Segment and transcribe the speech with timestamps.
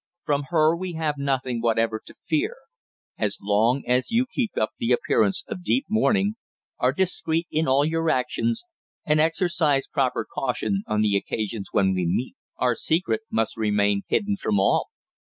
[0.25, 2.55] "From her we have nothing whatever to fear.
[3.19, 6.37] As long as you keep up the appearance of deep mourning,
[6.79, 8.63] are discreet in all your actions,
[9.05, 14.37] and exercise proper caution on the occasions when we meet, our secret must remain hidden
[14.37, 14.89] from all."